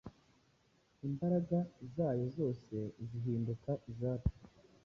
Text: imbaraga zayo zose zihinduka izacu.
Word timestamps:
imbaraga 1.07 1.57
zayo 1.95 2.25
zose 2.37 2.75
zihinduka 3.07 3.71
izacu. 3.91 4.35